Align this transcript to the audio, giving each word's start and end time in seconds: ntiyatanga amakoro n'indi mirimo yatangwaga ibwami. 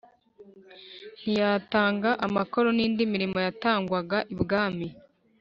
ntiyatanga 1.21 2.09
amakoro 2.25 2.67
n'indi 2.77 3.03
mirimo 3.13 3.37
yatangwaga 3.45 4.17
ibwami. 4.33 4.87